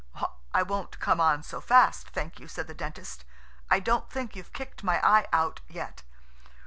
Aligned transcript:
"I 0.51 0.63
won't 0.63 0.97
come 0.99 1.19
on 1.21 1.43
so 1.43 1.61
fast, 1.61 2.09
thank 2.09 2.39
you," 2.39 2.47
said 2.47 2.65
the 2.65 2.73
Dentist. 2.73 3.23
"I 3.69 3.79
don't 3.79 4.09
think 4.09 4.35
you've 4.35 4.51
kicked 4.51 4.83
my 4.83 4.99
eye 5.07 5.27
out 5.31 5.61
yet." 5.69 6.01